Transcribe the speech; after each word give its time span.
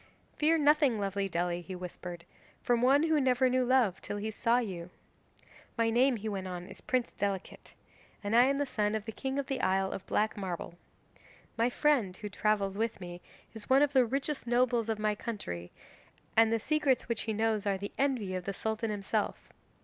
'"Fear 0.35 0.57
nothing, 0.57 0.99
lovely 0.99 1.29
Dely," 1.29 1.61
he 1.61 1.75
whispered, 1.75 2.25
"from 2.63 2.81
one 2.81 3.03
who 3.03 3.21
never 3.21 3.51
knew 3.51 3.63
love 3.63 4.01
till 4.01 4.17
he 4.17 4.31
saw 4.31 4.57
you. 4.57 4.89
My 5.77 5.91
name," 5.91 6.15
he 6.15 6.27
went 6.27 6.47
on, 6.47 6.65
"is 6.65 6.81
Prince 6.81 7.11
Delicate, 7.11 7.75
and 8.23 8.35
I 8.35 8.45
am 8.45 8.57
the 8.57 8.65
son 8.65 8.95
of 8.95 9.05
the 9.05 9.11
king 9.11 9.37
of 9.37 9.45
the 9.45 9.61
Isle 9.61 9.91
of 9.91 10.03
Black 10.07 10.35
Marble. 10.35 10.73
My 11.55 11.69
friend, 11.69 12.17
who 12.17 12.29
travels 12.29 12.79
with 12.79 12.99
me, 12.99 13.21
is 13.53 13.69
one 13.69 13.83
of 13.83 13.93
the 13.93 14.03
richest 14.03 14.47
nobles 14.47 14.89
of 14.89 14.97
my 14.97 15.13
country, 15.13 15.71
and 16.35 16.51
the 16.51 16.59
secrets 16.59 17.07
which 17.07 17.21
he 17.29 17.31
knows 17.33 17.67
are 17.67 17.77
the 17.77 17.91
envy 17.99 18.33
of 18.33 18.45
the 18.45 18.53
Sultan 18.55 18.89
himself. 18.89 19.49